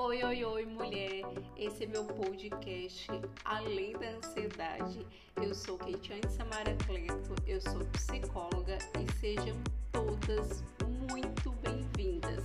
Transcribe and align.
Oi, 0.00 0.22
oi, 0.22 0.44
oi, 0.44 0.64
mulher! 0.64 1.24
Esse 1.56 1.82
é 1.82 1.86
meu 1.88 2.04
podcast 2.04 3.08
Além 3.44 3.94
da 3.94 4.10
Ansiedade. 4.10 5.04
Eu 5.42 5.52
sou 5.52 5.76
Keitiane 5.76 6.22
Samara 6.30 6.76
Cleto, 6.86 7.34
eu 7.44 7.60
sou 7.60 7.84
psicóloga 7.86 8.78
e 8.96 9.12
sejam 9.18 9.60
todas 9.90 10.62
muito 11.10 11.50
bem-vindas. 11.50 12.44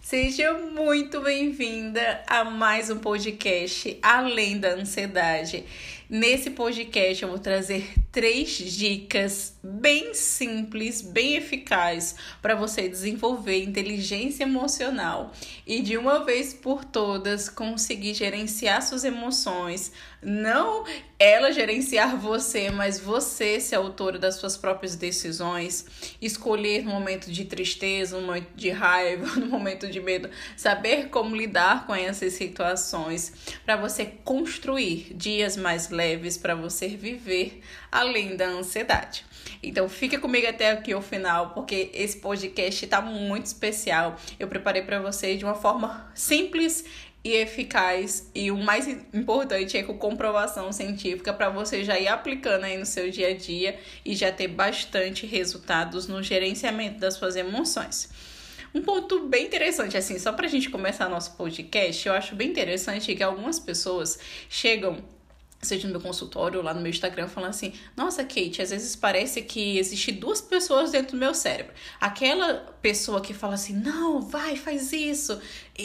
Seja 0.00 0.54
muito 0.54 1.20
bem-vinda 1.20 2.24
a 2.26 2.42
mais 2.42 2.88
um 2.88 2.98
podcast 2.98 3.98
Além 4.02 4.58
da 4.58 4.70
Ansiedade. 4.70 5.66
Nesse 6.12 6.50
podcast 6.50 7.22
eu 7.22 7.28
vou 7.28 7.38
trazer 7.38 7.94
três 8.10 8.50
dicas 8.50 9.56
bem 9.62 10.12
simples, 10.12 11.00
bem 11.00 11.36
eficazes 11.36 12.16
para 12.42 12.56
você 12.56 12.88
desenvolver 12.88 13.62
inteligência 13.62 14.42
emocional 14.42 15.30
e 15.64 15.80
de 15.80 15.96
uma 15.96 16.24
vez 16.24 16.52
por 16.52 16.84
todas 16.84 17.48
conseguir 17.48 18.14
gerenciar 18.14 18.82
suas 18.82 19.04
emoções, 19.04 19.92
não 20.20 20.84
ela 21.16 21.52
gerenciar 21.52 22.16
você, 22.16 22.72
mas 22.72 22.98
você 22.98 23.60
ser 23.60 23.76
autora 23.76 24.18
das 24.18 24.34
suas 24.34 24.56
próprias 24.56 24.96
decisões, 24.96 25.86
escolher 26.20 26.82
no 26.82 26.90
momento 26.90 27.30
de 27.30 27.44
tristeza, 27.44 28.18
no 28.18 28.26
momento 28.26 28.48
de 28.56 28.70
raiva, 28.70 29.26
no 29.38 29.46
momento 29.46 29.86
de 29.86 30.00
medo, 30.00 30.28
saber 30.56 31.08
como 31.10 31.36
lidar 31.36 31.86
com 31.86 31.94
essas 31.94 32.32
situações. 32.32 33.32
Para 33.64 33.76
você 33.76 34.06
construir 34.24 35.14
dias 35.14 35.56
mais 35.56 35.90
leves 35.90 35.99
para 36.40 36.54
você 36.54 36.88
viver 36.88 37.60
além 37.90 38.36
da 38.36 38.46
ansiedade. 38.46 39.24
Então 39.62 39.88
fica 39.88 40.18
comigo 40.18 40.46
até 40.46 40.70
aqui 40.70 40.94
o 40.94 41.02
final, 41.02 41.50
porque 41.50 41.90
esse 41.92 42.18
podcast 42.18 42.84
está 42.84 43.00
muito 43.00 43.46
especial. 43.46 44.16
Eu 44.38 44.48
preparei 44.48 44.82
para 44.82 45.00
você 45.00 45.36
de 45.36 45.44
uma 45.44 45.54
forma 45.54 46.10
simples 46.14 46.84
e 47.22 47.32
eficaz 47.32 48.30
e 48.34 48.50
o 48.50 48.56
mais 48.56 48.88
importante 49.12 49.76
é 49.76 49.82
com 49.82 49.96
comprovação 49.98 50.72
científica 50.72 51.34
para 51.34 51.50
você 51.50 51.84
já 51.84 51.98
ir 51.98 52.08
aplicando 52.08 52.64
aí 52.64 52.78
no 52.78 52.86
seu 52.86 53.10
dia 53.10 53.28
a 53.28 53.34
dia 53.34 53.78
e 54.04 54.14
já 54.14 54.32
ter 54.32 54.48
bastante 54.48 55.26
resultados 55.26 56.06
no 56.06 56.22
gerenciamento 56.22 56.98
das 56.98 57.14
suas 57.14 57.36
emoções. 57.36 58.08
Um 58.72 58.82
ponto 58.82 59.26
bem 59.26 59.46
interessante, 59.46 59.96
assim, 59.96 60.18
só 60.18 60.32
para 60.32 60.46
a 60.46 60.48
gente 60.48 60.70
começar 60.70 61.08
nosso 61.08 61.36
podcast, 61.36 62.06
eu 62.06 62.14
acho 62.14 62.36
bem 62.36 62.48
interessante 62.48 63.14
que 63.14 63.22
algumas 63.22 63.58
pessoas 63.58 64.18
chegam 64.48 65.02
seja 65.62 65.86
no 65.86 65.92
meu 65.92 66.00
consultório 66.00 66.58
ou 66.58 66.64
lá 66.64 66.72
no 66.72 66.80
meu 66.80 66.90
Instagram, 66.90 67.28
falando 67.28 67.50
assim: 67.50 67.72
Nossa, 67.96 68.24
Kate, 68.24 68.62
às 68.62 68.70
vezes 68.70 68.96
parece 68.96 69.42
que 69.42 69.78
existe 69.78 70.12
duas 70.12 70.40
pessoas 70.40 70.90
dentro 70.90 71.12
do 71.12 71.18
meu 71.18 71.34
cérebro. 71.34 71.72
Aquela 72.00 72.54
pessoa 72.80 73.20
que 73.20 73.34
fala 73.34 73.54
assim: 73.54 73.74
Não, 73.74 74.20
vai, 74.20 74.56
faz 74.56 74.92
isso. 74.92 75.40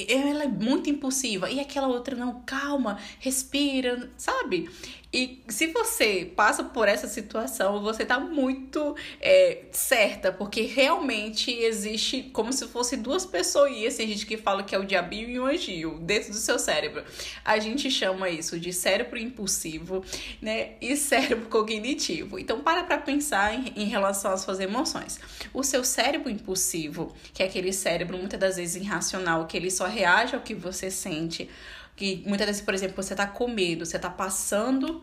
Ela 0.10 0.44
é 0.44 0.48
muito 0.48 0.90
impulsiva. 0.90 1.50
E 1.50 1.60
aquela 1.60 1.88
outra, 1.88 2.16
não, 2.16 2.42
calma, 2.46 3.00
respira, 3.20 4.10
sabe? 4.18 4.70
E 5.16 5.42
se 5.48 5.68
você 5.68 6.30
passa 6.36 6.62
por 6.62 6.90
essa 6.90 7.08
situação, 7.08 7.82
você 7.82 8.04
tá 8.04 8.20
muito 8.20 8.98
é, 9.22 9.62
certa, 9.72 10.30
porque 10.30 10.64
realmente 10.64 11.50
existe 11.52 12.24
como 12.34 12.52
se 12.52 12.68
fosse 12.68 12.98
duas 12.98 13.26
pessoas. 13.26 13.96
Tem 13.96 14.10
gente 14.10 14.26
que 14.26 14.36
fala 14.36 14.62
que 14.62 14.76
é 14.76 14.78
o 14.78 14.84
diabinho 14.84 15.30
e 15.30 15.40
o 15.40 15.46
anjinho 15.46 16.00
dentro 16.00 16.32
do 16.32 16.38
seu 16.38 16.60
cérebro. 16.60 17.02
A 17.46 17.58
gente 17.60 17.90
chama 17.90 18.30
isso 18.30 18.60
de 18.60 18.74
cérebro 18.74 19.18
impulsivo, 19.18 20.04
né? 20.42 20.72
E 20.82 20.98
cérebro 20.98 21.48
cognitivo. 21.48 22.38
Então, 22.38 22.60
para 22.60 22.84
pra 22.84 22.98
pensar 22.98 23.54
em, 23.54 23.72
em 23.74 23.86
relação 23.86 24.34
às 24.34 24.42
suas 24.42 24.60
emoções. 24.60 25.18
O 25.54 25.64
seu 25.64 25.86
cérebro 25.86 26.30
impulsivo, 26.30 27.16
que 27.34 27.42
é 27.42 27.46
aquele 27.46 27.72
cérebro 27.72 28.18
muitas 28.18 28.38
das 28.38 28.58
vezes 28.58 28.84
irracional, 28.84 29.48
que 29.48 29.56
ele 29.56 29.72
só 29.72 29.85
reage 29.88 30.36
ao 30.36 30.42
que 30.42 30.54
você 30.54 30.90
sente 30.92 31.50
que 31.96 32.24
muitas 32.26 32.48
vezes, 32.48 32.62
por 32.62 32.74
exemplo, 32.74 33.02
você 33.02 33.16
tá 33.16 33.26
com 33.26 33.48
medo, 33.48 33.86
você 33.86 33.98
tá 33.98 34.10
passando 34.10 35.02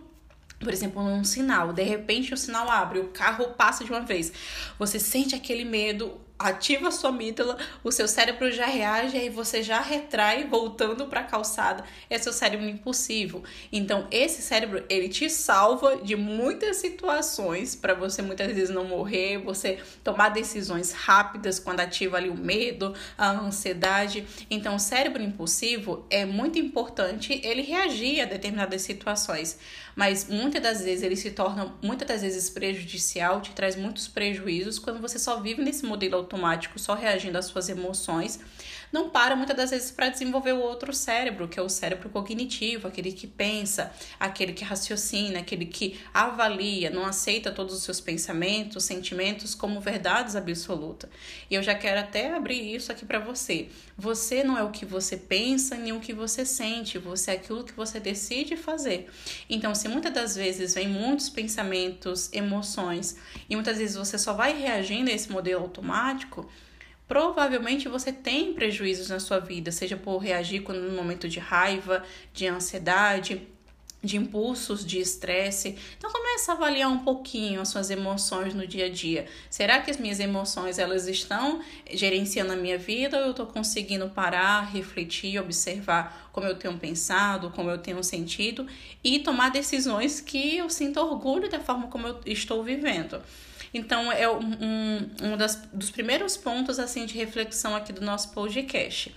por 0.63 0.73
exemplo, 0.73 1.03
um 1.03 1.25
sinal, 1.25 1.73
de 1.73 1.83
repente 1.83 2.33
o 2.33 2.37
sinal 2.37 2.71
abre, 2.71 3.01
o 3.01 3.09
carro 3.09 3.49
passa 3.49 3.85
de 3.85 3.91
uma 3.91 4.03
vez. 4.03 4.33
Você 4.79 4.97
sente 4.99 5.35
aquele 5.35 5.65
medo, 5.65 6.21
ativa 6.49 6.89
a 6.89 6.91
sua 6.91 7.11
amígdala, 7.11 7.57
o 7.83 7.91
seu 7.91 8.07
cérebro 8.09 8.51
já 8.51 8.67
reage 8.67 9.17
e 9.17 9.29
você 9.29 9.63
já 9.63 9.81
retrai 9.81 10.45
voltando 10.45 11.07
para 11.07 11.21
a 11.21 11.25
calçada. 11.25 11.85
É 12.09 12.19
seu 12.19 12.33
cérebro 12.33 12.69
impulsivo. 12.69 13.43
Então, 13.73 14.07
esse 14.11 14.43
cérebro, 14.43 14.85
ele 14.89 15.09
te 15.09 15.29
salva 15.29 15.97
de 15.97 16.17
muitas 16.17 16.77
situações 16.77 17.75
para 17.75 17.95
você 17.95 18.23
muitas 18.23 18.47
vezes 18.49 18.71
não 18.71 18.85
morrer, 18.85 19.39
você 19.39 19.79
tomar 20.03 20.31
decisões 20.31 20.93
rápidas 20.93 21.59
quando 21.59 21.81
ativa 21.81 22.17
ali 22.17 22.29
o 22.29 22.37
medo, 22.37 22.95
a 23.17 23.31
ansiedade. 23.31 24.27
Então, 24.51 24.77
o 24.77 24.81
cérebro 24.81 25.23
impulsivo 25.23 26.07
é 26.11 26.25
muito 26.25 26.59
importante 26.59 27.41
ele 27.45 27.63
reagir 27.63 28.21
a 28.21 28.25
determinadas 28.25 28.83
situações, 28.83 29.59
mas 29.95 30.29
muitas 30.29 30.63
das 30.63 30.83
vezes 30.83 31.03
ele 31.03 31.17
se 31.17 31.31
torna 31.31 31.75
muitas 31.83 32.09
das 32.09 32.23
vezes 32.23 32.49
prejudicial, 32.51 33.41
te 33.41 33.53
traz 33.53 33.77
muitos 33.77 34.09
prejuízos 34.09 34.79
quando 34.79 35.01
você 35.01 35.19
só 35.19 35.41
vive 35.41 35.63
nesse 35.63 35.85
modelo 35.85 36.25
automático, 36.33 36.79
só 36.79 36.95
reagindo 36.95 37.37
às 37.39 37.47
suas 37.47 37.69
emoções, 37.69 38.41
não 38.93 39.09
para 39.09 39.35
muitas 39.35 39.57
das 39.57 39.71
vezes 39.71 39.91
para 39.91 40.11
desenvolver 40.11 40.53
o 40.53 40.61
outro 40.61 40.93
cérebro, 40.93 41.49
que 41.49 41.59
é 41.59 41.63
o 41.63 41.69
cérebro 41.69 42.11
cognitivo, 42.11 42.87
aquele 42.87 43.11
que 43.11 43.27
pensa, 43.27 43.93
aquele 44.21 44.53
que 44.53 44.63
raciocina, 44.63 45.41
aquele 45.41 45.65
que 45.65 45.99
avalia, 46.13 46.91
não 46.91 47.07
aceita 47.07 47.51
todos 47.51 47.75
os 47.75 47.83
seus 47.83 48.01
pensamentos, 48.01 48.85
sentimentos 48.85 49.55
como 49.55 49.81
verdades 49.81 50.37
absolutas. 50.37 51.09
E 51.51 51.55
eu 51.55 51.63
já 51.63 51.75
quero 51.75 52.01
até 52.01 52.35
abrir 52.35 52.75
isso 52.75 52.93
aqui 52.93 53.07
para 53.07 53.19
você. 53.19 53.69
Você 53.97 54.45
não 54.45 54.59
é 54.59 54.63
o 54.63 54.71
que 54.71 54.85
você 54.85 55.17
pensa 55.17 55.77
nem 55.77 55.93
o 55.93 56.01
que 56.01 56.13
você 56.13 56.45
sente, 56.45 56.99
você 56.99 57.31
é 57.31 57.35
aquilo 57.35 57.65
que 57.65 57.73
você 57.73 57.99
decide 57.99 58.57
fazer. 58.57 59.09
Então, 59.49 59.75
se 59.75 59.89
muitas 59.89 60.13
das 60.13 60.37
vezes 60.37 60.75
vem 60.75 60.89
muitos 60.89 61.29
pensamentos, 61.31 62.31
emoções, 62.33 63.17
e 63.49 63.55
muitas 63.55 63.79
vezes 63.79 63.97
você 63.97 64.19
só 64.19 64.35
vai 64.35 64.61
reagindo 64.61 65.11
a 65.11 65.15
esse 65.15 65.31
modelo 65.31 65.63
automático, 65.63 66.49
provavelmente 67.13 67.91
você 67.91 68.11
tem 68.11 68.55
prejuízos 68.55 69.11
na 69.11 69.21
sua 69.21 69.39
vida, 69.39 69.71
seja 69.71 69.99
por 69.99 70.17
reagir 70.17 70.63
quando 70.63 70.81
no 70.81 70.97
momento 70.97 71.29
de 71.29 71.39
raiva, 71.39 72.03
de 72.33 72.47
ansiedade, 72.47 73.47
de 74.03 74.17
impulsos 74.17 74.83
de 74.83 74.99
estresse. 74.99 75.77
Então 75.99 76.11
comece 76.11 76.51
a 76.51 76.55
avaliar 76.55 76.89
um 76.89 77.01
pouquinho 77.01 77.61
as 77.61 77.69
suas 77.69 77.91
emoções 77.91 78.55
no 78.55 78.67
dia 78.67 78.87
a 78.87 78.89
dia. 78.89 79.27
Será 79.51 79.83
que 79.83 79.91
as 79.91 79.99
minhas 79.99 80.21
emoções 80.21 80.79
elas 80.79 81.07
estão 81.07 81.61
gerenciando 81.93 82.55
a 82.55 82.57
minha 82.57 82.79
vida 82.79 83.19
ou 83.19 83.25
eu 83.25 83.31
estou 83.33 83.45
conseguindo 83.45 84.09
parar, 84.09 84.63
refletir, 84.63 85.39
observar 85.39 86.31
como 86.33 86.47
eu 86.47 86.55
tenho 86.55 86.79
pensado, 86.79 87.51
como 87.51 87.69
eu 87.69 87.77
tenho 87.77 88.03
sentido 88.03 88.67
e 89.05 89.19
tomar 89.19 89.51
decisões 89.51 90.19
que 90.19 90.57
eu 90.57 90.71
sinto 90.71 90.99
orgulho 90.99 91.51
da 91.51 91.61
forma 91.61 91.89
como 91.89 92.07
eu 92.07 92.21
estou 92.25 92.65
vivendo. 92.65 93.21
Então, 93.75 94.13
é 94.13 94.29
um, 94.31 95.11
um 95.23 95.37
das, 95.37 95.57
dos 95.73 95.91
primeiros 95.91 96.37
pontos 96.37 96.79
assim 96.79 97.07
de 97.07 97.15
reflexão 97.15 97.75
aqui 97.75 97.93
do 97.93 98.03
nosso 98.03 98.31
podcast. 98.33 99.15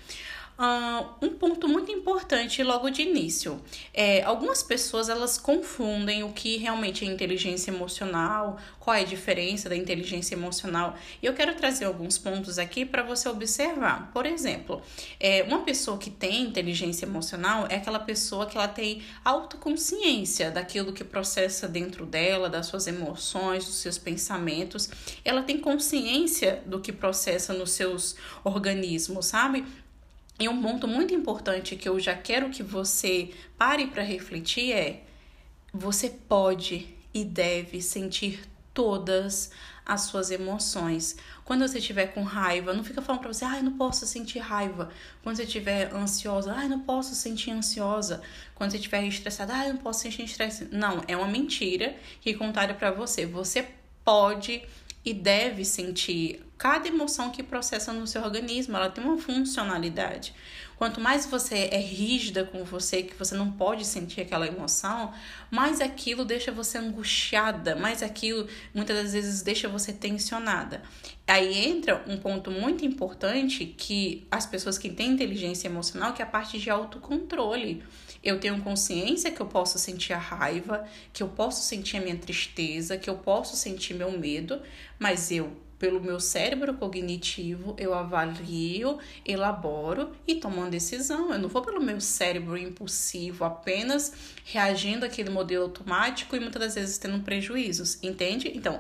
Um 1.22 1.30
ponto 1.32 1.68
muito 1.68 1.92
importante 1.92 2.64
logo 2.64 2.90
de 2.90 3.02
início. 3.02 3.62
É, 3.94 4.24
algumas 4.24 4.64
pessoas 4.64 5.10
elas 5.10 5.38
confundem 5.38 6.24
o 6.24 6.32
que 6.32 6.56
realmente 6.56 7.04
é 7.04 7.08
inteligência 7.08 7.72
emocional, 7.72 8.58
qual 8.80 8.96
é 8.96 9.02
a 9.02 9.06
diferença 9.06 9.68
da 9.68 9.76
inteligência 9.76 10.34
emocional. 10.34 10.96
E 11.22 11.26
eu 11.26 11.34
quero 11.34 11.56
trazer 11.56 11.86
alguns 11.86 12.18
pontos 12.18 12.58
aqui 12.58 12.86
para 12.86 13.04
você 13.04 13.28
observar. 13.28 14.12
Por 14.14 14.26
exemplo, 14.26 14.82
é, 15.20 15.44
uma 15.44 15.64
pessoa 15.64 15.98
que 15.98 16.10
tem 16.10 16.44
inteligência 16.44 17.06
emocional 17.06 17.68
é 17.70 17.76
aquela 17.76 18.00
pessoa 18.00 18.46
que 18.46 18.58
ela 18.58 18.70
tem 18.70 19.02
autoconsciência 19.26 20.52
daquilo 20.52 20.94
que 20.94 21.04
processa 21.04 21.68
dentro 21.68 22.06
dela, 22.06 22.50
das 22.50 22.68
suas 22.68 22.88
emoções, 22.88 23.66
dos 23.66 23.76
seus 23.76 23.98
pensamentos. 23.98 24.90
Ela 25.26 25.44
tem 25.44 25.58
consciência 25.58 26.64
do 26.66 26.80
que 26.80 26.94
processa 26.94 27.54
nos 27.54 27.72
seus 27.72 28.16
organismos, 28.44 29.26
sabe? 29.26 29.66
E 30.40 30.50
um 30.50 30.62
ponto 30.62 30.88
muito 30.88 31.14
importante 31.14 31.76
que 31.76 31.88
eu 31.88 32.00
já 32.00 32.16
quero 32.16 32.50
que 32.50 32.62
você 32.62 33.32
pare 33.58 33.88
para 33.88 34.04
refletir 34.04 34.74
é: 34.74 35.04
você 35.74 36.10
pode 36.10 36.88
e 37.14 37.24
deve 37.24 37.82
sentir 37.82 38.42
todas 38.74 39.52
as 39.86 40.02
suas 40.02 40.32
emoções. 40.32 41.16
Quando 41.46 41.66
você 41.66 41.78
estiver 41.78 42.08
com 42.08 42.24
raiva, 42.24 42.74
não 42.74 42.84
fica 42.84 43.02
falando 43.02 43.22
para 43.22 43.32
você, 43.32 43.46
ai, 43.46 43.60
ah, 43.60 43.64
não 43.64 43.78
posso 43.78 44.06
sentir 44.06 44.40
raiva. 44.40 44.92
Quando 45.24 45.38
você 45.38 45.44
estiver 45.44 45.94
ansiosa, 45.94 46.54
ai, 46.54 46.66
ah, 46.66 46.70
não 46.70 46.82
posso 46.82 47.16
sentir 47.16 47.52
ansiosa. 47.52 48.22
Quando 48.56 48.72
você 48.72 48.78
estiver 48.78 49.04
estressada, 49.06 49.54
ai, 49.54 49.70
ah, 49.70 49.74
não 49.74 49.80
posso 49.80 50.02
sentir 50.02 50.24
estresse. 50.24 50.68
Não, 50.72 51.04
é 51.08 51.16
uma 51.16 51.28
mentira 51.28 51.96
que 52.20 52.34
contaram 52.34 52.76
para 52.76 52.92
você. 52.92 53.26
Você 53.26 53.68
pode 54.04 54.64
e 55.06 55.14
deve 55.14 55.64
sentir 55.64 56.45
cada 56.58 56.88
emoção 56.88 57.32
que 57.32 57.44
processa 57.44 57.92
no 57.92 58.08
seu 58.08 58.24
organismo, 58.24 58.78
ela 58.78 58.90
tem 58.90 59.04
uma 59.04 59.18
funcionalidade. 59.18 60.34
Quanto 60.78 61.00
mais 61.00 61.26
você 61.26 61.70
é 61.72 61.80
rígida 61.80 62.44
com 62.44 62.64
você, 62.64 63.02
que 63.02 63.16
você 63.16 63.34
não 63.36 63.52
pode 63.52 63.86
sentir 63.86 64.22
aquela 64.22 64.46
emoção, 64.46 65.14
mais 65.50 65.80
aquilo 65.80 66.26
deixa 66.26 66.52
você 66.52 66.78
angustiada, 66.78 67.76
mais 67.76 68.04
aquilo 68.04 68.48
muitas 68.74 69.04
das 69.04 69.14
vezes 69.14 69.42
deixa 69.42 69.70
você 69.70 69.94
tensionada. 69.94 70.82
Aí 71.26 71.66
entra 71.66 72.04
um 72.08 72.18
ponto 72.18 72.52
muito 72.52 72.86
importante 72.86 73.66
que 73.66 74.28
as 74.30 74.46
pessoas 74.46 74.78
que 74.78 74.90
têm 74.90 75.12
inteligência 75.12 75.68
emocional, 75.68 76.14
que 76.14 76.22
é 76.22 76.26
a 76.26 76.28
parte 76.28 76.60
de 76.60 76.70
autocontrole. 76.70 77.82
Eu 78.22 78.40
tenho 78.40 78.62
consciência 78.62 79.32
que 79.32 79.42
eu 79.42 79.46
posso 79.46 79.80
sentir 79.80 80.14
a 80.14 80.18
raiva, 80.18 80.86
que 81.14 81.24
eu 81.24 81.30
posso 81.30 81.64
sentir 81.64 81.98
a 81.98 82.02
minha 82.02 82.18
tristeza, 82.18 82.98
que 82.98 83.10
eu 83.10 83.16
posso 83.18 83.56
sentir 83.56 83.94
meu 83.94 84.12
medo, 84.12 84.62
mas 85.00 85.32
eu 85.32 85.56
pelo 85.86 86.02
meu 86.02 86.20
cérebro 86.20 86.74
cognitivo, 86.74 87.76
eu 87.78 87.94
avalio, 87.94 88.98
elaboro 89.24 90.10
e 90.28 90.34
tomo 90.34 90.58
uma 90.58 90.68
decisão. 90.68 91.32
Eu 91.32 91.38
não 91.38 91.48
vou 91.48 91.62
pelo 91.62 91.80
meu 91.80 92.02
cérebro 92.02 92.58
impulsivo, 92.58 93.46
apenas 93.46 94.12
reagindo 94.44 95.06
àquele 95.06 95.30
modelo 95.30 95.66
automático 95.66 96.36
e 96.36 96.40
muitas 96.40 96.60
das 96.60 96.74
vezes 96.74 96.98
tendo 96.98 97.24
prejuízos, 97.24 98.00
entende? 98.02 98.52
Então, 98.56 98.80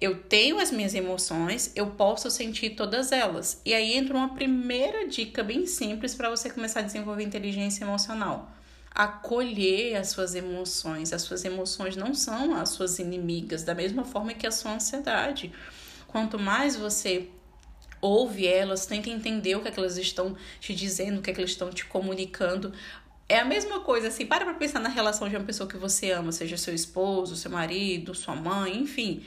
eu 0.00 0.22
tenho 0.22 0.60
as 0.60 0.70
minhas 0.70 0.94
emoções, 0.94 1.72
eu 1.74 1.88
posso 1.88 2.30
sentir 2.30 2.76
todas 2.76 3.10
elas. 3.10 3.60
E 3.64 3.74
aí 3.74 3.92
entra 3.92 4.16
uma 4.16 4.32
primeira 4.32 5.08
dica 5.08 5.42
bem 5.42 5.66
simples 5.66 6.14
para 6.14 6.30
você 6.30 6.48
começar 6.48 6.80
a 6.80 6.84
desenvolver 6.84 7.24
inteligência 7.24 7.82
emocional. 7.82 8.48
Acolher 8.94 9.96
as 9.96 10.10
suas 10.10 10.36
emoções. 10.36 11.12
As 11.12 11.22
suas 11.22 11.44
emoções 11.44 11.96
não 11.96 12.14
são 12.14 12.54
as 12.54 12.68
suas 12.68 13.00
inimigas, 13.00 13.64
da 13.64 13.74
mesma 13.74 14.04
forma 14.04 14.34
que 14.34 14.46
a 14.46 14.52
sua 14.52 14.74
ansiedade. 14.74 15.52
Quanto 16.14 16.38
mais 16.38 16.76
você 16.76 17.28
ouve 18.00 18.46
elas, 18.46 18.86
tenta 18.86 19.10
entender 19.10 19.56
o 19.56 19.60
que, 19.60 19.66
é 19.66 19.70
que 19.72 19.80
elas 19.80 19.98
estão 19.98 20.36
te 20.60 20.72
dizendo, 20.72 21.18
o 21.18 21.20
que, 21.20 21.28
é 21.28 21.34
que 21.34 21.40
elas 21.40 21.50
estão 21.50 21.70
te 21.70 21.84
comunicando. 21.86 22.72
É 23.28 23.40
a 23.40 23.44
mesma 23.44 23.80
coisa, 23.80 24.06
assim, 24.06 24.24
para 24.24 24.44
pra 24.44 24.54
pensar 24.54 24.78
na 24.78 24.88
relação 24.88 25.28
de 25.28 25.34
uma 25.34 25.44
pessoa 25.44 25.68
que 25.68 25.76
você 25.76 26.12
ama, 26.12 26.30
seja 26.30 26.56
seu 26.56 26.72
esposo, 26.72 27.34
seu 27.34 27.50
marido, 27.50 28.14
sua 28.14 28.36
mãe, 28.36 28.78
enfim. 28.78 29.24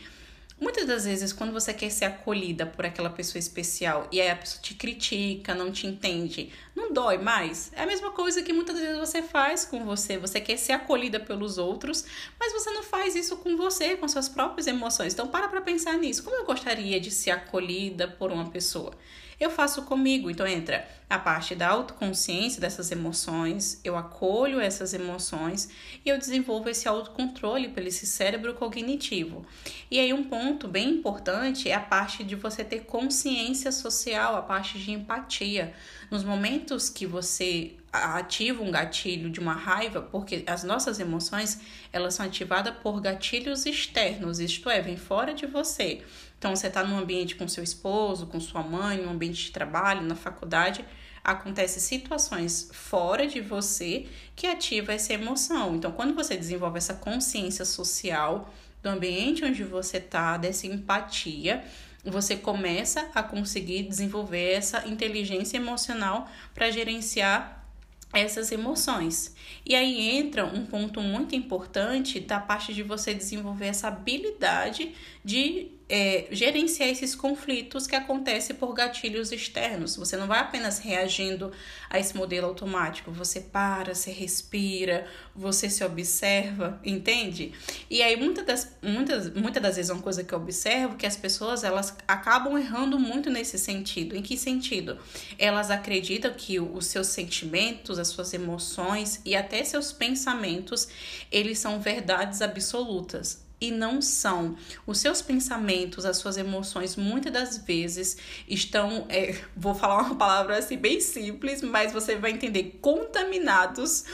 Muitas 0.60 0.88
das 0.88 1.06
vezes, 1.06 1.32
quando 1.32 1.54
você 1.54 1.72
quer 1.72 1.92
ser 1.92 2.06
acolhida 2.06 2.66
por 2.66 2.84
aquela 2.84 3.12
pessoa 3.12 3.38
especial 3.38 4.08
e 4.12 4.20
aí 4.20 4.32
a 4.32 4.36
pessoa 4.36 4.60
te 4.60 4.74
critica, 4.74 5.54
não 5.54 5.72
te 5.72 5.86
entende, 5.86 6.52
não 6.76 6.92
dói 6.92 7.20
mais? 7.20 7.72
É 7.74 7.84
a 7.84 7.86
mesma 7.86 8.10
coisa 8.12 8.42
que 8.42 8.52
muitas 8.52 8.80
vezes 8.80 8.98
você 8.98 9.22
faz 9.22 9.66
com 9.66 9.86
você. 9.86 10.18
Você 10.18 10.42
quer 10.42 10.58
ser 10.58 10.74
acolhida 10.74 11.20
pelos 11.20 11.60
outros, 11.60 12.06
mas 12.40 12.54
você 12.54 12.72
não 12.72 12.82
faz 12.82 13.16
isso 13.16 13.38
com 13.38 13.56
você, 13.56 13.98
com 13.98 14.08
suas 14.08 14.28
próprias 14.28 14.66
emoções. 14.66 15.14
Então, 15.14 15.28
para 15.28 15.48
pra 15.48 15.62
pensar 15.62 15.96
nisso. 15.96 16.24
Como 16.24 16.36
eu 16.36 16.46
gostaria 16.46 17.00
de 17.00 17.12
ser 17.12 17.32
acolhida 17.32 18.08
por 18.08 18.32
uma 18.32 18.50
pessoa? 18.50 18.94
Eu 19.40 19.50
faço 19.50 19.84
comigo. 19.84 20.30
Então 20.30 20.48
entra 20.48 20.88
a 21.10 21.18
parte 21.18 21.56
da 21.56 21.70
autoconsciência 21.70 22.60
dessas 22.60 22.92
emoções, 22.92 23.80
eu 23.84 23.96
acolho 23.96 24.60
essas 24.60 24.94
emoções 24.94 25.70
e 26.04 26.10
eu 26.10 26.18
desenvolvo 26.18 26.70
esse 26.70 26.88
autocontrole 26.88 27.70
pelo 27.70 27.88
esse 27.88 28.06
cérebro 28.06 28.54
cognitivo. 28.56 29.46
E 29.90 30.00
aí 30.00 30.12
um 30.12 30.26
ponto 30.26 30.68
bem 30.68 30.90
importante 30.90 31.70
é 31.70 31.76
a 31.76 31.80
parte 31.80 32.24
de 32.24 32.36
você 32.36 32.64
ter 32.64 32.82
consciência 32.82 33.72
social, 33.72 34.36
a 34.36 34.42
parte 34.42 34.78
de 34.80 34.92
empatia. 34.92 35.74
Nos 36.12 36.24
momentos 36.24 36.90
que 36.90 37.06
você 37.06 37.74
ativa 37.92 38.64
um 38.64 38.70
gatilho 38.70 39.30
de 39.30 39.40
uma 39.40 39.54
raiva, 39.54 40.02
porque 40.02 40.44
as 40.46 40.64
nossas 40.64 41.00
emoções, 41.00 41.60
elas 41.92 42.14
são 42.14 42.26
ativadas 42.26 42.76
por 42.78 43.02
gatilhos 43.02 43.66
externos, 43.66 44.40
isto 44.40 44.70
é, 44.70 44.82
vem 44.82 44.98
fora 44.98 45.34
de 45.34 45.46
você. 45.46 46.04
Então, 46.38 46.56
você 46.56 46.68
está 46.68 46.84
num 46.84 46.98
ambiente 46.98 47.36
com 47.36 47.48
seu 47.48 47.64
esposo, 47.64 48.28
com 48.28 48.40
sua 48.40 48.62
mãe, 48.62 48.98
num 48.98 49.12
ambiente 49.12 49.46
de 49.46 49.52
trabalho, 49.52 50.02
na 50.02 50.16
faculdade, 50.16 50.86
acontecem 51.24 51.82
situações 51.82 52.70
fora 52.72 53.28
de 53.28 53.42
você 53.42 54.08
que 54.36 54.48
ativa 54.48 54.94
essa 54.94 55.14
emoção. 55.14 55.76
Então, 55.76 55.92
quando 55.92 56.14
você 56.14 56.38
desenvolve 56.38 56.78
essa 56.78 56.94
consciência 56.94 57.66
social 57.66 58.54
do 58.82 58.90
ambiente 58.90 59.44
onde 59.44 59.64
você 59.64 59.98
está, 59.98 60.38
dessa 60.38 60.68
empatia, 60.68 61.66
você 62.06 62.38
começa 62.38 63.10
a 63.14 63.22
conseguir 63.22 63.84
desenvolver 63.84 64.54
essa 64.54 64.88
inteligência 64.88 65.58
emocional 65.58 66.30
para 66.54 66.72
gerenciar 66.72 67.66
essas 68.14 68.52
emoções. 68.52 69.36
E 69.68 69.76
aí 69.76 70.18
entra 70.18 70.46
um 70.46 70.66
ponto 70.66 71.02
muito 71.02 71.36
importante 71.36 72.22
da 72.22 72.40
parte 72.40 72.74
de 72.74 72.84
você 72.84 73.14
desenvolver 73.14 73.66
essa 73.66 73.90
habilidade 73.90 74.94
de 75.26 75.78
é, 75.90 76.28
gerenciar 76.32 76.90
esses 76.90 77.16
conflitos 77.16 77.88
que 77.88 77.96
acontecem 77.96 78.56
por 78.56 78.74
gatilhos 78.74 79.32
externos. 79.32 79.96
Você 79.96 80.18
não 80.18 80.28
vai 80.28 80.40
apenas 80.40 80.80
reagindo 80.80 81.52
a 81.90 81.98
esse 81.98 82.16
modelo 82.16 82.48
automático, 82.48 83.12
você 83.12 83.40
para, 83.40 83.96
você 83.96 84.12
respira, 84.12 85.08
você 85.34 85.70
se 85.70 85.84
observa, 85.84 86.80
entende? 86.84 87.54
E 87.90 88.02
aí 88.02 88.18
muitas 88.18 88.46
das, 88.46 88.78
muitas, 88.82 89.34
muitas 89.34 89.64
das 89.64 89.76
vezes 89.78 89.90
uma 89.90 90.02
coisa 90.02 90.24
que 90.24 90.34
eu 90.34 90.40
observo 90.40 90.96
é 90.96 90.98
que 90.98 91.06
as 91.06 91.16
pessoas 91.16 91.64
elas 91.64 91.96
acabam 92.08 92.58
errando 92.58 93.00
muito 93.00 93.30
nesse 93.30 93.58
sentido. 93.58 94.16
Em 94.16 94.22
que 94.22 94.36
sentido? 94.36 94.98
Elas 95.40 95.72
acreditam 95.72 96.34
que 96.34 96.60
os 96.60 96.86
seus 96.88 97.08
sentimentos, 97.08 97.98
as 97.98 98.10
suas 98.10 98.34
emoções 98.34 99.22
e 99.24 99.36
até 99.36 99.57
seus 99.64 99.92
pensamentos, 99.92 100.88
eles 101.32 101.60
são 101.60 101.80
verdades 101.80 102.42
absolutas 102.42 103.46
e 103.60 103.72
não 103.72 104.02
são. 104.02 104.56
Os 104.86 105.00
seus 105.00 105.22
pensamentos, 105.22 106.06
as 106.06 106.18
suas 106.18 106.38
emoções, 106.38 106.96
muitas 106.96 107.34
das 107.34 107.58
vezes 107.58 108.18
estão, 108.48 109.06
é, 109.10 109.36
vou 109.56 109.74
falar 109.74 110.04
uma 110.04 110.16
palavra 110.16 110.58
assim 110.58 110.78
bem 110.78 111.00
simples, 111.00 111.62
mas 111.62 111.92
você 111.92 112.16
vai 112.16 112.32
entender, 112.32 112.78
contaminados 112.82 114.06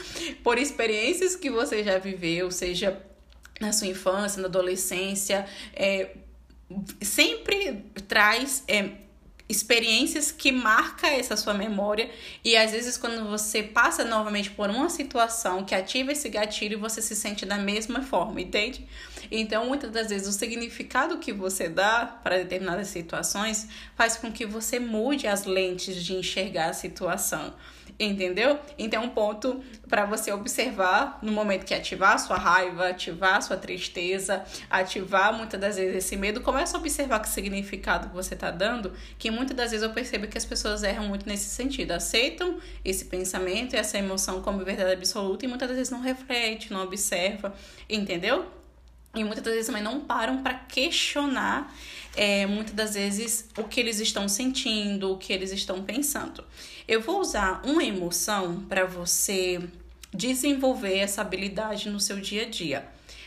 por 0.42 0.58
experiências 0.58 1.36
que 1.36 1.50
você 1.50 1.84
já 1.84 1.98
viveu, 1.98 2.50
seja 2.50 3.00
na 3.60 3.72
sua 3.72 3.86
infância, 3.86 4.40
na 4.40 4.48
adolescência, 4.48 5.46
é, 5.74 6.16
sempre 7.00 7.84
traz 8.08 8.64
é, 8.66 9.03
experiências 9.48 10.32
que 10.32 10.50
marca 10.50 11.06
essa 11.06 11.36
sua 11.36 11.52
memória 11.52 12.10
e 12.42 12.56
às 12.56 12.70
vezes 12.70 12.96
quando 12.96 13.28
você 13.28 13.62
passa 13.62 14.02
novamente 14.04 14.50
por 14.50 14.70
uma 14.70 14.88
situação 14.88 15.64
que 15.64 15.74
ativa 15.74 16.12
esse 16.12 16.28
gatilho 16.30 16.78
você 16.78 17.02
se 17.02 17.14
sente 17.14 17.44
da 17.44 17.58
mesma 17.58 18.02
forma, 18.02 18.40
entende? 18.40 18.86
Então, 19.30 19.66
muitas 19.66 19.90
das 19.90 20.08
vezes 20.08 20.28
o 20.28 20.32
significado 20.32 21.18
que 21.18 21.32
você 21.32 21.68
dá 21.68 22.06
para 22.22 22.38
determinadas 22.38 22.88
situações 22.88 23.68
faz 23.96 24.16
com 24.16 24.32
que 24.32 24.46
você 24.46 24.78
mude 24.78 25.26
as 25.26 25.44
lentes 25.44 26.02
de 26.02 26.14
enxergar 26.14 26.70
a 26.70 26.74
situação. 26.74 27.54
Entendeu? 27.98 28.58
Então, 28.76 29.02
é 29.02 29.06
um 29.06 29.10
ponto 29.10 29.62
para 29.88 30.04
você 30.04 30.32
observar 30.32 31.20
no 31.22 31.30
momento 31.30 31.64
que 31.64 31.72
ativar 31.72 32.18
sua 32.18 32.36
raiva, 32.36 32.88
ativar 32.88 33.40
sua 33.40 33.56
tristeza, 33.56 34.44
ativar 34.68 35.32
muitas 35.32 35.60
das 35.60 35.76
vezes 35.76 35.96
esse 35.96 36.16
medo, 36.16 36.40
começa 36.40 36.76
a 36.76 36.80
observar 36.80 37.20
que 37.20 37.28
significado 37.28 38.08
que 38.08 38.14
você 38.14 38.34
está 38.34 38.50
dando, 38.50 38.92
que 39.16 39.30
muitas 39.30 39.56
das 39.56 39.70
vezes 39.70 39.86
eu 39.86 39.92
percebo 39.92 40.26
que 40.26 40.36
as 40.36 40.44
pessoas 40.44 40.82
erram 40.82 41.06
muito 41.06 41.28
nesse 41.28 41.48
sentido, 41.50 41.92
aceitam 41.92 42.58
esse 42.84 43.04
pensamento 43.04 43.74
e 43.74 43.76
essa 43.76 43.96
emoção 43.96 44.42
como 44.42 44.64
verdade 44.64 44.92
absoluta 44.92 45.44
e 45.44 45.48
muitas 45.48 45.68
das 45.68 45.76
vezes 45.76 45.92
não 45.92 46.00
reflete, 46.00 46.72
não 46.72 46.82
observa, 46.82 47.54
entendeu? 47.88 48.44
E 49.14 49.22
muitas 49.22 49.44
das 49.44 49.52
vezes 49.52 49.66
também 49.66 49.82
não 49.82 50.00
param 50.00 50.42
para 50.42 50.54
questionar, 50.54 51.72
é, 52.16 52.46
muitas 52.46 52.74
das 52.74 52.94
vezes, 52.94 53.48
o 53.58 53.64
que 53.64 53.80
eles 53.80 53.98
estão 53.98 54.28
sentindo, 54.28 55.12
o 55.12 55.18
que 55.18 55.32
eles 55.32 55.50
estão 55.52 55.82
pensando. 55.82 56.44
Eu 56.86 57.00
vou 57.00 57.20
usar 57.20 57.62
uma 57.64 57.82
emoção 57.82 58.64
para 58.68 58.84
você 58.84 59.60
desenvolver 60.12 60.98
essa 60.98 61.22
habilidade 61.22 61.90
no 61.90 61.98
seu 61.98 62.20
dia 62.20 62.42
a 62.42 62.48
dia. 62.48 62.86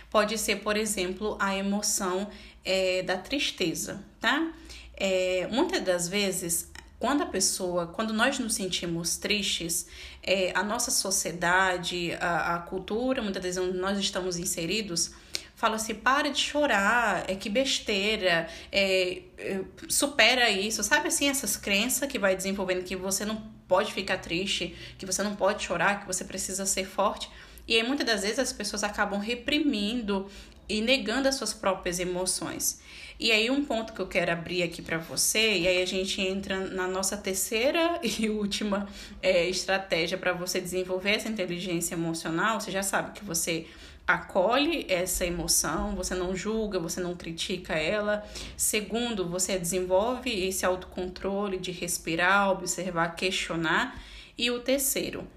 Pode 0.10 0.38
ser, 0.38 0.58
por 0.58 0.78
exemplo, 0.78 1.36
a 1.40 1.56
emoção 1.56 2.30
é, 2.64 3.04
da 3.04 3.18
tristeza, 3.18 4.04
tá? 4.22 4.54
É, 4.96 5.48
muitas 5.52 5.82
das 5.82 6.08
vezes, 6.08 6.72
quando 6.98 7.24
a 7.24 7.26
pessoa, 7.26 7.88
quando 7.88 8.14
nós 8.14 8.40
nos 8.40 8.56
sentimos 8.56 9.18
tristes, 9.18 9.88
é, 10.24 10.52
a 10.56 10.64
nossa 10.64 10.90
sociedade, 10.90 12.14
a, 12.22 12.56
a 12.56 12.60
cultura, 12.60 13.22
muitas 13.22 13.44
vezes 13.44 13.58
onde 13.62 13.78
nós 13.78 14.00
estamos 14.00 14.38
inseridos, 14.38 15.12
fala 15.58 15.76
assim: 15.76 15.96
para 15.96 16.30
de 16.30 16.40
chorar, 16.40 17.26
é 17.30 17.36
que 17.36 17.50
besteira, 17.50 18.48
é, 18.72 19.24
é, 19.38 19.62
supera 19.90 20.50
isso, 20.50 20.82
sabe 20.84 21.10
assim, 21.10 21.28
essas 21.28 21.58
crenças 21.58 22.08
que 22.08 22.18
vai 22.18 22.36
desenvolvendo 22.36 22.86
que 22.86 22.96
você 22.96 23.26
não 23.26 23.36
pode 23.68 23.92
ficar 23.92 24.20
triste, 24.20 24.74
que 24.98 25.06
você 25.06 25.22
não 25.22 25.36
pode 25.36 25.64
chorar, 25.64 26.00
que 26.00 26.08
você 26.08 26.24
precisa 26.24 26.66
ser 26.66 26.86
forte. 26.86 27.30
E 27.68 27.76
aí 27.76 27.84
muitas 27.84 28.06
das 28.06 28.22
vezes 28.22 28.40
as 28.40 28.54
pessoas 28.54 28.82
acabam 28.84 29.20
reprimindo 29.20 30.28
e 30.70 30.80
negando 30.80 31.28
as 31.28 31.36
suas 31.36 31.54
próprias 31.54 32.00
emoções. 32.00 32.80
E 33.20 33.32
aí 33.32 33.50
um 33.50 33.66
ponto 33.66 33.94
que 33.94 34.00
eu 34.00 34.08
quero 34.08 34.32
abrir 34.32 34.62
aqui 34.62 34.82
para 34.82 35.00
você, 35.00 35.58
e 35.58 35.68
aí 35.68 35.82
a 35.82 35.86
gente 35.88 36.22
entra 36.22 36.60
na 36.68 36.88
nossa 36.88 37.18
terceira 37.18 38.00
e 38.20 38.30
última 38.30 38.88
é, 39.24 39.50
estratégia 39.50 40.20
para 40.20 40.34
você 40.34 40.62
desenvolver 40.62 41.16
essa 41.16 41.28
inteligência 41.28 41.96
emocional. 41.96 42.62
Você 42.62 42.70
já 42.70 42.84
sabe 42.84 43.18
que 43.18 43.26
você 43.26 43.66
acolhe 44.08 44.86
essa 44.88 45.26
emoção, 45.26 45.94
você 45.94 46.16
não 46.16 46.34
julga, 46.34 46.80
você 46.80 47.02
não 47.02 47.16
critica 47.16 47.74
ela. 47.74 48.26
Segundo, 48.56 49.28
você 49.28 49.60
desenvolve 49.60 50.32
esse 50.32 50.66
autocontrole 50.66 51.60
de 51.60 51.72
respirar, 51.72 52.50
observar, 52.50 53.16
questionar. 53.16 54.02
E 54.38 54.50
o 54.50 54.62
terceiro, 54.62 55.28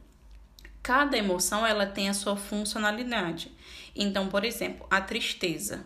cada 0.81 1.19
emoção 1.19 1.67
ela 1.67 1.85
tem 1.85 2.09
a 2.09 2.15
sua 2.15 2.37
funcionalidade. 2.37 3.51
Então, 3.97 4.29
por 4.29 4.45
exemplo, 4.45 4.87
a 4.89 5.01
tristeza. 5.01 5.85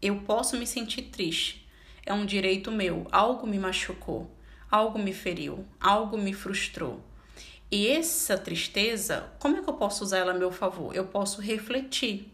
Eu 0.00 0.20
posso 0.20 0.56
me 0.56 0.66
sentir 0.66 1.02
triste. 1.02 1.66
É 2.06 2.12
um 2.12 2.24
direito 2.24 2.70
meu. 2.70 3.08
Algo 3.10 3.46
me 3.46 3.58
machucou, 3.58 4.30
algo 4.70 4.98
me 4.98 5.12
feriu, 5.12 5.66
algo 5.80 6.16
me 6.16 6.32
frustrou. 6.32 7.02
E 7.70 7.88
essa 7.88 8.38
tristeza, 8.38 9.24
como 9.38 9.56
é 9.56 9.62
que 9.62 9.68
eu 9.68 9.74
posso 9.74 10.04
usar 10.04 10.18
ela 10.18 10.32
a 10.32 10.38
meu 10.38 10.52
favor? 10.52 10.94
Eu 10.94 11.06
posso 11.06 11.40
refletir. 11.40 12.30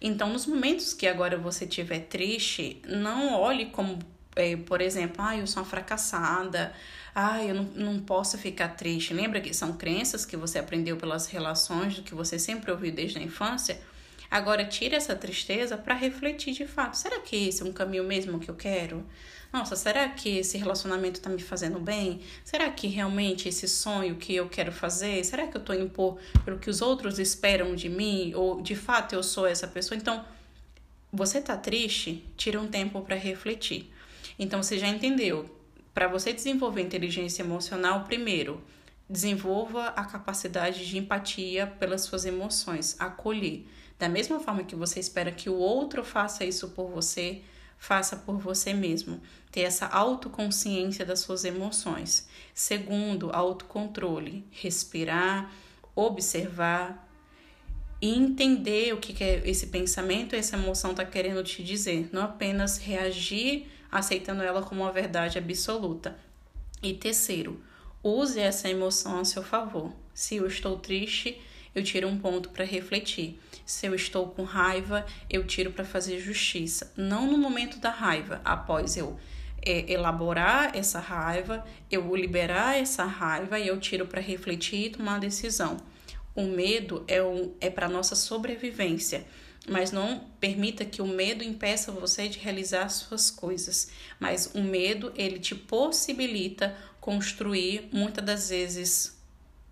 Então, 0.00 0.30
nos 0.32 0.46
momentos 0.46 0.92
que 0.92 1.06
agora 1.06 1.38
você 1.38 1.64
estiver 1.64 2.00
triste, 2.00 2.82
não 2.86 3.32
olhe 3.34 3.66
como, 3.66 3.98
é, 4.34 4.56
por 4.56 4.80
exemplo, 4.80 5.16
ah, 5.18 5.36
eu 5.36 5.46
sou 5.46 5.62
uma 5.62 5.68
fracassada, 5.68 6.74
ah, 7.14 7.42
eu 7.42 7.54
não, 7.54 7.64
não 7.64 8.00
posso 8.00 8.36
ficar 8.36 8.68
triste. 8.68 9.14
Lembra 9.14 9.40
que 9.40 9.54
são 9.54 9.72
crenças 9.72 10.26
que 10.26 10.36
você 10.36 10.58
aprendeu 10.58 10.96
pelas 10.96 11.26
relações, 11.26 11.98
que 12.00 12.14
você 12.14 12.38
sempre 12.38 12.70
ouviu 12.70 12.92
desde 12.92 13.18
a 13.18 13.22
infância? 13.22 13.80
Agora, 14.30 14.64
tire 14.64 14.94
essa 14.94 15.14
tristeza 15.14 15.76
para 15.76 15.94
refletir 15.94 16.52
de 16.52 16.66
fato. 16.66 16.96
Será 16.96 17.20
que 17.20 17.48
esse 17.48 17.62
é 17.62 17.66
um 17.66 17.72
caminho 17.72 18.04
mesmo 18.04 18.38
que 18.38 18.50
eu 18.50 18.54
quero? 18.54 19.04
Nossa, 19.52 19.76
será 19.76 20.08
que 20.08 20.38
esse 20.38 20.58
relacionamento 20.58 21.18
está 21.18 21.30
me 21.30 21.40
fazendo 21.40 21.78
bem? 21.78 22.20
Será 22.44 22.70
que 22.70 22.88
realmente 22.88 23.48
esse 23.48 23.68
sonho 23.68 24.16
que 24.16 24.34
eu 24.34 24.48
quero 24.48 24.72
fazer, 24.72 25.24
será 25.24 25.46
que 25.46 25.56
eu 25.56 25.60
estou 25.60 25.74
indo 25.74 25.88
por, 25.88 26.18
pelo 26.44 26.58
que 26.58 26.68
os 26.68 26.82
outros 26.82 27.18
esperam 27.18 27.74
de 27.74 27.88
mim? 27.88 28.32
Ou 28.34 28.60
de 28.60 28.74
fato 28.74 29.14
eu 29.14 29.22
sou 29.22 29.46
essa 29.46 29.66
pessoa? 29.66 29.96
Então, 29.96 30.24
você 31.12 31.40
tá 31.40 31.56
triste? 31.56 32.24
Tira 32.36 32.60
um 32.60 32.66
tempo 32.66 33.00
para 33.00 33.16
refletir. 33.16 33.90
Então, 34.38 34.62
você 34.62 34.78
já 34.78 34.88
entendeu. 34.88 35.48
Para 35.94 36.08
você 36.08 36.32
desenvolver 36.32 36.82
inteligência 36.82 37.42
emocional, 37.42 38.04
primeiro, 38.04 38.62
desenvolva 39.08 39.86
a 39.88 40.04
capacidade 40.04 40.86
de 40.86 40.98
empatia 40.98 41.66
pelas 41.66 42.02
suas 42.02 42.26
emoções, 42.26 42.96
acolher. 42.98 43.64
Da 43.98 44.08
mesma 44.08 44.40
forma 44.40 44.64
que 44.64 44.76
você 44.76 45.00
espera 45.00 45.32
que 45.32 45.48
o 45.48 45.56
outro 45.56 46.04
faça 46.04 46.44
isso 46.44 46.70
por 46.70 46.90
você, 46.90 47.42
faça 47.78 48.16
por 48.16 48.38
você 48.38 48.74
mesmo. 48.74 49.20
Ter 49.50 49.62
essa 49.62 49.86
autoconsciência 49.86 51.04
das 51.04 51.20
suas 51.20 51.44
emoções. 51.44 52.28
Segundo, 52.54 53.30
autocontrole. 53.30 54.44
Respirar, 54.50 55.50
observar 55.94 57.06
e 58.00 58.14
entender 58.14 58.92
o 58.92 58.98
que, 58.98 59.22
é 59.24 59.42
esse 59.48 59.68
pensamento 59.68 60.36
essa 60.36 60.56
emoção 60.56 60.90
está 60.90 61.04
querendo 61.04 61.42
te 61.42 61.62
dizer. 61.62 62.10
Não 62.12 62.22
apenas 62.22 62.78
reagir 62.78 63.66
aceitando 63.90 64.42
ela 64.42 64.62
como 64.62 64.82
uma 64.82 64.92
verdade 64.92 65.38
absoluta. 65.38 66.18
E 66.82 66.92
terceiro, 66.92 67.62
use 68.02 68.38
essa 68.38 68.68
emoção 68.68 69.18
a 69.18 69.24
seu 69.24 69.42
favor. 69.42 69.92
Se 70.12 70.36
eu 70.36 70.46
estou 70.46 70.78
triste, 70.78 71.40
eu 71.74 71.82
tiro 71.82 72.08
um 72.08 72.18
ponto 72.18 72.50
para 72.50 72.64
refletir. 72.64 73.38
Se 73.66 73.86
eu 73.86 73.94
estou 73.94 74.28
com 74.28 74.44
raiva, 74.44 75.04
eu 75.28 75.44
tiro 75.44 75.72
para 75.72 75.84
fazer 75.84 76.20
justiça. 76.20 76.92
Não 76.96 77.26
no 77.26 77.36
momento 77.36 77.78
da 77.78 77.90
raiva, 77.90 78.40
após 78.44 78.96
eu 78.96 79.18
é, 79.60 79.92
elaborar 79.92 80.76
essa 80.76 81.00
raiva, 81.00 81.66
eu 81.90 82.14
liberar 82.14 82.78
essa 82.78 83.04
raiva 83.04 83.58
e 83.58 83.66
eu 83.66 83.78
tiro 83.80 84.06
para 84.06 84.20
refletir 84.20 84.86
e 84.86 84.90
tomar 84.90 85.18
decisão. 85.18 85.76
O 86.32 86.44
medo 86.44 87.04
é, 87.08 87.20
um, 87.20 87.52
é 87.60 87.68
para 87.68 87.88
nossa 87.88 88.14
sobrevivência 88.14 89.26
mas 89.68 89.90
não 89.90 90.20
permita 90.40 90.84
que 90.84 91.02
o 91.02 91.06
medo 91.06 91.42
impeça 91.42 91.90
você 91.90 92.28
de 92.28 92.38
realizar 92.38 92.88
suas 92.88 93.30
coisas. 93.30 93.90
Mas 94.20 94.52
o 94.54 94.62
medo, 94.62 95.12
ele 95.16 95.38
te 95.38 95.54
possibilita 95.54 96.76
construir 97.00 97.88
muitas 97.92 98.24
das 98.24 98.48
vezes 98.50 99.15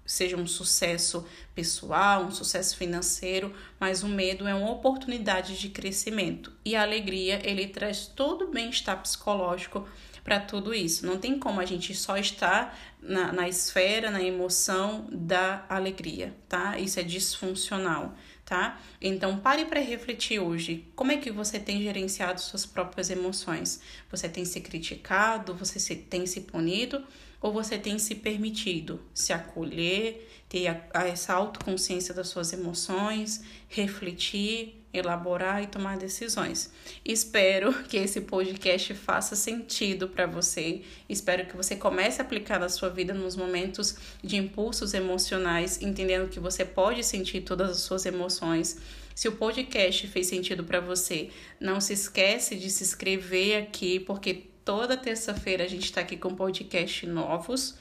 seja 0.06 0.36
um 0.36 0.46
sucesso 0.46 1.26
pessoal, 1.54 2.24
um 2.24 2.30
sucesso 2.30 2.76
financeiro, 2.76 3.54
mas 3.78 4.02
o 4.02 4.08
medo 4.08 4.46
é 4.46 4.54
uma 4.54 4.70
oportunidade 4.70 5.58
de 5.58 5.68
crescimento 5.68 6.52
e 6.64 6.76
a 6.76 6.82
alegria 6.82 7.40
ele 7.48 7.68
traz 7.68 8.06
todo 8.06 8.46
o 8.46 8.50
bem-estar 8.50 9.00
psicológico 9.00 9.88
para 10.22 10.40
tudo 10.40 10.74
isso. 10.74 11.06
Não 11.06 11.18
tem 11.18 11.38
como 11.38 11.60
a 11.60 11.66
gente 11.66 11.94
só 11.94 12.16
estar 12.16 12.78
na, 13.00 13.30
na 13.32 13.48
esfera, 13.48 14.10
na 14.10 14.22
emoção 14.22 15.06
da 15.12 15.64
alegria, 15.68 16.34
tá? 16.48 16.78
Isso 16.78 16.98
é 16.98 17.02
disfuncional, 17.02 18.14
tá? 18.44 18.80
Então 19.00 19.38
pare 19.38 19.64
para 19.64 19.80
refletir 19.80 20.38
hoje. 20.38 20.86
Como 20.94 21.12
é 21.12 21.16
que 21.16 21.30
você 21.30 21.58
tem 21.58 21.82
gerenciado 21.82 22.40
suas 22.40 22.66
próprias 22.66 23.10
emoções? 23.10 23.80
Você 24.10 24.28
tem 24.28 24.44
se 24.44 24.60
criticado? 24.60 25.54
Você 25.54 25.78
se, 25.78 25.96
tem 25.96 26.26
se 26.26 26.42
punido? 26.42 27.04
ou 27.44 27.52
você 27.52 27.76
tem 27.76 27.98
se 27.98 28.14
permitido 28.14 29.02
se 29.12 29.30
acolher, 29.30 30.26
ter 30.48 30.66
a, 30.66 30.82
a 30.94 31.06
essa 31.06 31.34
autoconsciência 31.34 32.14
das 32.14 32.28
suas 32.28 32.54
emoções, 32.54 33.44
refletir, 33.68 34.82
elaborar 34.94 35.62
e 35.62 35.66
tomar 35.66 35.98
decisões. 35.98 36.72
Espero 37.04 37.74
que 37.84 37.96
esse 37.96 38.20
podcast 38.22 38.94
faça 38.94 39.34
sentido 39.34 40.08
para 40.08 40.26
você. 40.26 40.82
Espero 41.08 41.46
que 41.46 41.56
você 41.56 41.76
comece 41.76 42.22
a 42.22 42.24
aplicar 42.24 42.60
na 42.60 42.68
sua 42.68 42.88
vida 42.88 43.12
nos 43.12 43.36
momentos 43.36 43.96
de 44.22 44.36
impulsos 44.36 44.94
emocionais, 44.94 45.82
entendendo 45.82 46.30
que 46.30 46.40
você 46.40 46.64
pode 46.64 47.02
sentir 47.02 47.40
todas 47.42 47.70
as 47.70 47.78
suas 47.78 48.06
emoções. 48.06 48.78
Se 49.14 49.28
o 49.28 49.32
podcast 49.32 50.06
fez 50.06 50.28
sentido 50.28 50.64
para 50.64 50.80
você, 50.80 51.30
não 51.60 51.80
se 51.80 51.92
esquece 51.92 52.56
de 52.56 52.70
se 52.70 52.84
inscrever 52.84 53.62
aqui, 53.62 54.00
porque 54.00 54.44
Toda 54.64 54.96
terça-feira 54.96 55.64
a 55.64 55.68
gente 55.68 55.84
está 55.84 56.00
aqui 56.00 56.16
com 56.16 56.34
podcast 56.34 57.06
novos. 57.06 57.76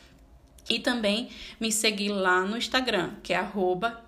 E 0.70 0.79
também 0.79 1.29
me 1.60 1.72
seguir 1.72 2.10
lá 2.10 2.41
no 2.41 2.58
Instagram, 2.58 3.12
que 3.22 3.34
é 3.34 3.36
arroba 3.36 4.03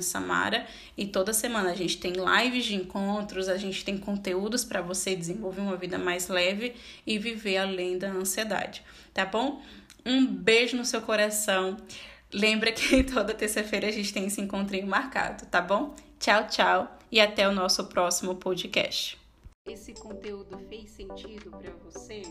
Samara. 0.00 0.66
E 0.96 1.06
toda 1.06 1.32
semana 1.32 1.70
a 1.70 1.74
gente 1.74 1.98
tem 1.98 2.12
lives 2.12 2.64
de 2.64 2.74
encontros, 2.74 3.48
a 3.48 3.56
gente 3.56 3.84
tem 3.84 3.98
conteúdos 3.98 4.64
para 4.64 4.80
você 4.80 5.14
desenvolver 5.14 5.60
uma 5.60 5.76
vida 5.76 5.98
mais 5.98 6.28
leve 6.28 6.74
e 7.06 7.18
viver 7.18 7.58
além 7.58 7.98
da 7.98 8.08
ansiedade, 8.08 8.82
tá 9.12 9.26
bom? 9.26 9.62
Um 10.04 10.26
beijo 10.26 10.76
no 10.76 10.84
seu 10.84 11.02
coração. 11.02 11.76
Lembra 12.32 12.72
que 12.72 13.04
toda 13.04 13.34
terça-feira 13.34 13.88
a 13.88 13.92
gente 13.92 14.12
tem 14.12 14.26
esse 14.26 14.40
encontrinho 14.40 14.86
marcado, 14.86 15.44
tá 15.46 15.60
bom? 15.60 15.94
Tchau, 16.18 16.46
tchau 16.48 16.98
e 17.12 17.20
até 17.20 17.46
o 17.48 17.52
nosso 17.52 17.84
próximo 17.86 18.34
podcast 18.36 19.19
esse 19.66 19.92
conteúdo 19.94 20.58
fez 20.68 20.90
sentido 20.90 21.50
para 21.50 21.70
você, 21.84 22.22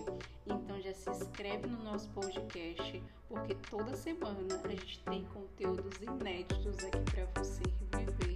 então 0.46 0.82
já 0.82 0.94
se 0.94 1.10
inscreve 1.10 1.68
no 1.68 1.84
nosso 1.84 2.10
podcast, 2.10 3.02
porque 3.28 3.56
toda 3.70 3.96
semana 3.96 4.62
a 4.64 4.70
gente 4.70 5.00
tem 5.04 5.26
conteúdos 5.26 6.02
inéditos 6.02 6.78
aqui 6.86 7.12
para 7.12 7.26
você 7.42 7.64
viver 7.96 8.34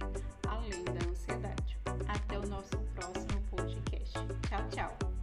além 0.48 0.84
da 0.84 1.10
ansiedade. 1.10 1.78
Até 2.08 2.38
o 2.38 2.46
nosso 2.46 2.78
próximo 2.94 3.42
podcast. 3.50 4.18
Tchau, 4.48 4.68
tchau. 4.70 5.13